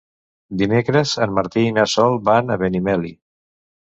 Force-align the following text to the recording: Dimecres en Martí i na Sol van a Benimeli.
Dimecres 0.59 1.11
en 1.25 1.35
Martí 1.39 1.65
i 1.71 1.75
na 1.75 1.83
Sol 1.91 2.17
van 2.31 2.49
a 2.49 2.57
Benimeli. 2.63 3.13